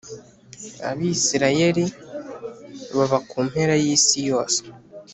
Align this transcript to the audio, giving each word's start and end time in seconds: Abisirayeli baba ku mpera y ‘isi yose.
Abisirayeli 0.89 1.83
baba 2.95 3.17
ku 3.29 3.37
mpera 3.47 3.73
y 3.83 3.85
‘isi 3.95 4.19
yose. 4.29 4.61